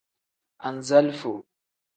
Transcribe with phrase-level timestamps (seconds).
[0.69, 1.33] Anzalifo.